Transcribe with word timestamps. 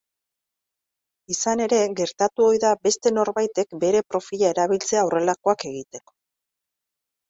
Izan 1.35 1.61
ere, 1.65 1.81
gertatu 2.01 2.47
ohi 2.47 2.63
da 2.65 2.73
beste 2.89 3.13
norbaitek 3.21 3.79
bere 3.87 4.05
profila 4.11 4.53
erabiltzea 4.57 5.09
horrelakoak 5.09 5.71
egiteko. 5.75 6.21